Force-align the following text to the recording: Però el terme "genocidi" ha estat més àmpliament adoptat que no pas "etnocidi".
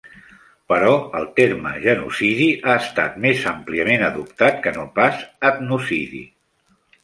Però 0.71 0.93
el 1.19 1.27
terme 1.39 1.73
"genocidi" 1.83 2.49
ha 2.73 2.79
estat 2.85 3.21
més 3.27 3.45
àmpliament 3.53 4.09
adoptat 4.11 4.61
que 4.67 4.77
no 4.81 4.89
pas 4.99 5.23
"etnocidi". 5.55 6.27